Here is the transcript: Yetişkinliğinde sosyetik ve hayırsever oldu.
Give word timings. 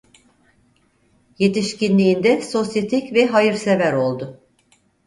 Yetişkinliğinde 1.39 2.41
sosyetik 2.41 3.13
ve 3.13 3.25
hayırsever 3.27 3.93
oldu. 3.93 4.39